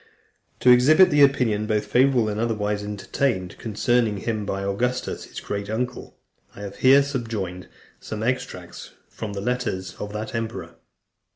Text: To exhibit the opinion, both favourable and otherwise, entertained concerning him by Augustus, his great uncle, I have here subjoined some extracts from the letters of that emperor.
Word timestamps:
To 0.61 0.71
exhibit 0.71 1.11
the 1.11 1.21
opinion, 1.21 1.67
both 1.67 1.85
favourable 1.85 2.27
and 2.27 2.39
otherwise, 2.39 2.83
entertained 2.83 3.59
concerning 3.59 4.17
him 4.17 4.47
by 4.47 4.63
Augustus, 4.63 5.25
his 5.25 5.39
great 5.39 5.69
uncle, 5.69 6.17
I 6.55 6.61
have 6.61 6.77
here 6.77 7.03
subjoined 7.03 7.67
some 7.99 8.23
extracts 8.23 8.93
from 9.09 9.33
the 9.33 9.41
letters 9.41 9.93
of 9.99 10.11
that 10.13 10.33
emperor. 10.33 10.73